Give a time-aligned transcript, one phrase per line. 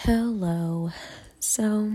[0.00, 0.92] Hello.
[1.40, 1.92] So,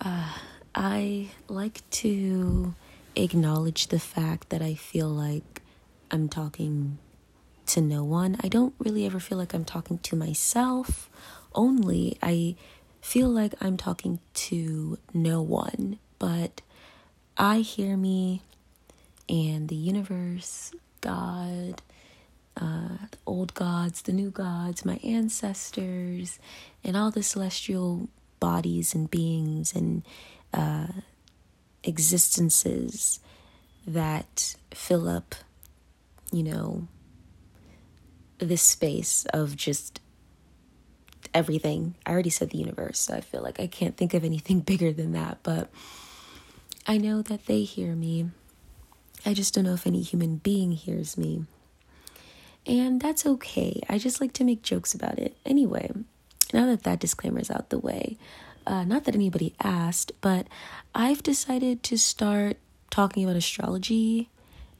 [0.00, 0.32] uh,
[0.74, 2.74] I like to
[3.14, 5.62] acknowledge the fact that I feel like
[6.10, 6.98] I'm talking
[7.66, 8.38] to no one.
[8.42, 11.08] I don't really ever feel like I'm talking to myself
[11.54, 12.18] only.
[12.20, 12.56] I
[13.00, 16.60] feel like I'm talking to no one, but
[17.38, 18.42] I hear me
[19.28, 21.80] and the universe, God,
[22.56, 26.38] uh, the old gods, the new gods, my ancestors,
[26.82, 28.08] and all the celestial
[28.40, 30.02] bodies and beings and
[30.54, 30.86] uh,
[31.84, 33.20] existences
[33.86, 35.34] that fill up,
[36.32, 36.88] you know,
[38.38, 40.00] this space of just
[41.32, 41.94] everything.
[42.04, 44.92] I already said the universe, so I feel like I can't think of anything bigger
[44.92, 45.70] than that, but
[46.86, 48.30] I know that they hear me.
[49.24, 51.44] I just don't know if any human being hears me.
[52.66, 53.80] And that's okay.
[53.88, 55.36] I just like to make jokes about it.
[55.46, 55.90] Anyway,
[56.52, 58.18] now that that disclaimer is out the way,
[58.66, 60.48] uh, not that anybody asked, but
[60.94, 62.56] I've decided to start
[62.90, 64.30] talking about astrology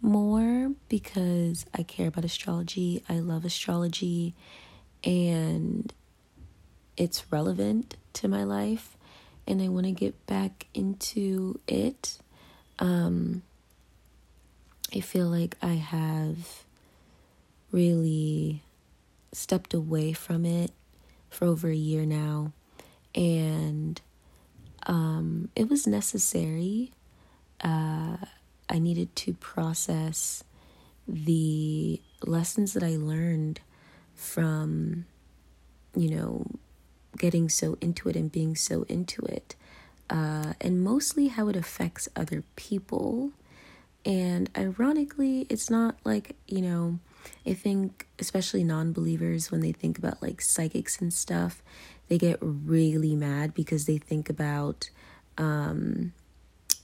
[0.02, 3.02] more because I care about astrology.
[3.08, 4.34] I love astrology
[5.04, 5.92] and
[6.96, 8.96] it's relevant to my life
[9.46, 12.18] and I want to get back into it.
[12.80, 13.42] Um,
[14.94, 16.64] I feel like I have
[17.72, 18.62] really
[19.32, 20.72] stepped away from it
[21.28, 22.52] for over a year now,
[23.14, 24.00] and
[24.86, 26.92] um, it was necessary.
[27.60, 28.16] Uh,
[28.68, 30.44] I needed to process
[31.06, 33.60] the lessons that I learned
[34.14, 35.06] from,
[35.94, 36.46] you know,
[37.18, 39.54] getting so into it and being so into it,
[40.10, 43.32] uh, and mostly how it affects other people.
[44.04, 46.98] And ironically, it's not like, you know,
[47.46, 51.62] I think, especially non believers, when they think about like psychics and stuff,
[52.08, 54.90] they get really mad because they think about
[55.38, 56.12] um,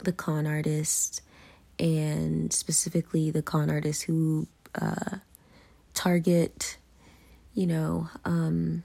[0.02, 1.22] the con artist
[1.78, 5.18] and specifically the con artists who uh,
[5.94, 6.76] target,
[7.54, 8.84] you know, um,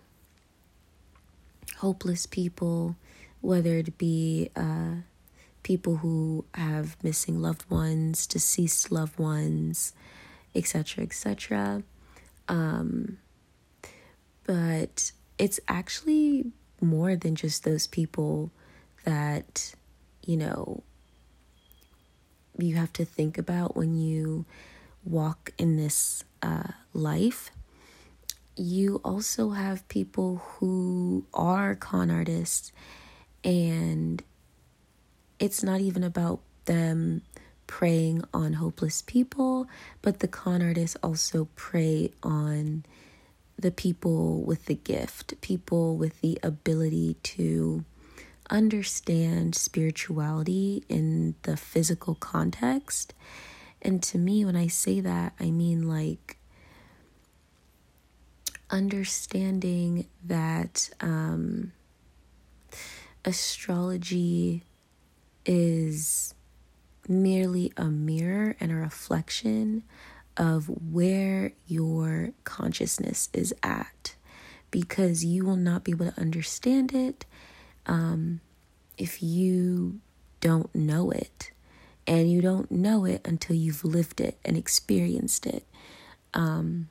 [1.78, 2.96] hopeless people,
[3.42, 4.96] whether it be uh,
[5.64, 9.94] people who have missing loved ones, deceased loved ones,
[10.56, 11.84] etc., etc.
[12.48, 13.18] Um,
[14.46, 18.52] but it's actually more than just those people
[19.04, 19.74] that,
[20.26, 20.84] you know,
[22.58, 24.46] you have to think about when you
[25.04, 27.52] walk in this uh, life.
[28.56, 32.72] You also have people who are con artists,
[33.44, 34.24] and
[35.40, 37.22] it's not even about them
[37.68, 39.68] preying on hopeless people,
[40.02, 42.84] but the con artists also prey on
[43.60, 47.84] the people with the gift, people with the ability to
[48.50, 53.14] understand spirituality in the physical context.
[53.82, 56.38] And to me, when I say that, I mean like
[58.70, 61.72] understanding that um,
[63.24, 64.64] astrology
[65.46, 66.34] is
[67.08, 69.84] merely a mirror and a reflection
[70.36, 74.16] of where your consciousness is at
[74.70, 77.26] because you will not be able to understand it
[77.86, 78.42] um,
[78.98, 80.00] if you
[80.42, 81.52] don't know it.
[82.06, 85.66] And you don't know it until you've lived it and experienced it.
[86.34, 86.88] Um,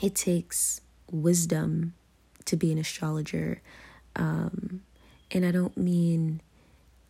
[0.00, 0.80] it takes
[1.10, 1.94] wisdom
[2.44, 3.60] to be an astrologer.
[4.14, 4.82] Um,
[5.32, 6.40] and I don't mean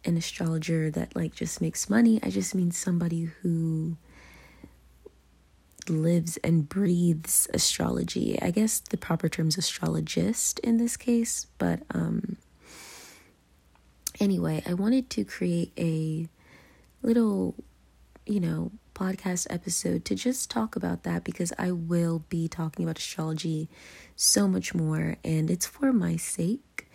[0.04, 2.20] an astrologer that like just makes money.
[2.22, 3.96] I just mean somebody who
[5.88, 8.38] lives and breathes astrology.
[8.40, 12.36] I guess the proper term is astrologist in this case, but um
[14.18, 16.28] anyway, I wanted to create a
[17.02, 17.54] little,
[18.26, 22.98] you know, podcast episode to just talk about that because I will be talking about
[22.98, 23.68] astrology
[24.14, 26.88] so much more and it's for my sake.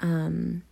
[0.00, 0.62] Um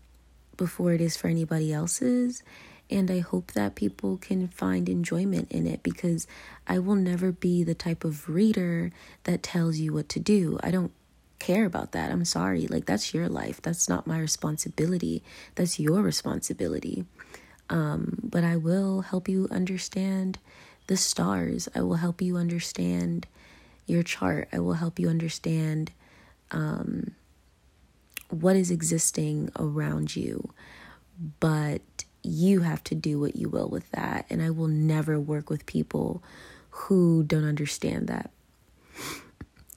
[0.56, 2.42] before it is for anybody else's.
[2.88, 6.26] And I hope that people can find enjoyment in it because
[6.68, 8.92] I will never be the type of reader
[9.24, 10.58] that tells you what to do.
[10.62, 10.92] I don't
[11.38, 12.12] care about that.
[12.12, 12.66] I'm sorry.
[12.68, 13.60] Like, that's your life.
[13.60, 15.22] That's not my responsibility.
[15.56, 17.04] That's your responsibility.
[17.68, 20.38] Um, but I will help you understand
[20.86, 21.68] the stars.
[21.74, 23.26] I will help you understand
[23.86, 24.48] your chart.
[24.52, 25.90] I will help you understand
[26.52, 27.14] um,
[28.30, 30.50] what is existing around you,
[31.40, 31.82] but
[32.22, 34.26] you have to do what you will with that.
[34.28, 36.22] And I will never work with people
[36.70, 38.30] who don't understand that.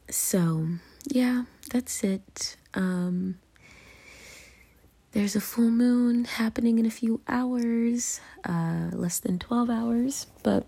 [0.10, 0.68] So,
[1.06, 2.57] yeah, that's it.
[2.74, 3.36] Um,
[5.12, 10.66] there's a full moon happening in a few hours, uh, less than 12 hours, but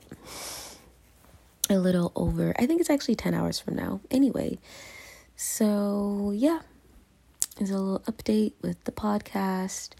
[1.70, 2.54] a little over.
[2.58, 4.02] I think it's actually 10 hours from now.
[4.10, 4.58] Anyway,
[5.36, 6.62] so yeah,
[7.62, 9.92] there's a little update with the podcast.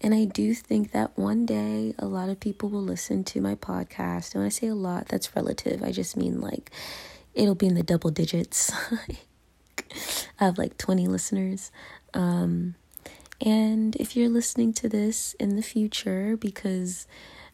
[0.00, 3.56] And I do think that one day a lot of people will listen to my
[3.56, 4.32] podcast.
[4.32, 5.82] And when I say a lot, that's relative.
[5.82, 6.70] I just mean like
[7.34, 8.72] it'll be in the double digits.
[8.90, 9.16] I
[10.36, 11.70] have like 20 listeners.
[12.14, 12.74] Um,
[13.38, 17.06] and if you're listening to this in the future, because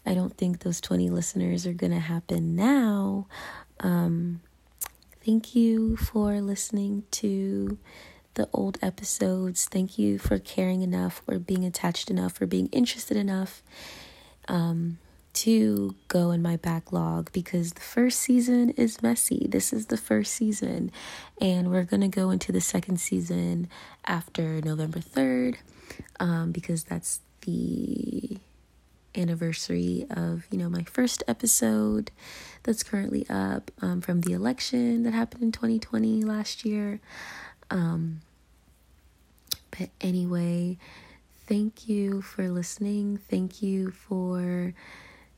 [0.06, 3.26] I don't think those 20 listeners are going to happen now,
[3.81, 4.43] um,
[5.26, 7.79] thank you for listening to
[8.40, 9.66] the old episodes.
[9.66, 13.62] Thank you for caring enough, or being attached enough, or being interested enough
[14.48, 14.96] um,
[15.34, 19.46] to go in my backlog because the first season is messy.
[19.46, 20.90] This is the first season,
[21.38, 23.69] and we're going to go into the second season
[24.06, 25.56] after November 3rd
[26.19, 28.38] um, because that's the
[29.14, 32.12] anniversary of you know my first episode
[32.62, 37.00] that's currently up um, from the election that happened in 2020 last year
[37.70, 38.20] um,
[39.70, 40.76] but anyway
[41.50, 43.17] thank you for listening.
[43.17, 44.72] Thank you for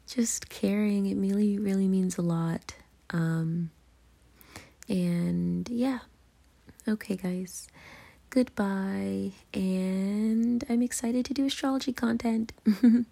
[0.07, 1.07] just caring.
[1.07, 2.75] It really really means a lot.
[3.09, 3.71] Um,
[4.91, 6.01] and yeah.
[6.87, 7.67] Okay guys.
[8.29, 12.53] Goodbye, and I'm excited to do astrology content.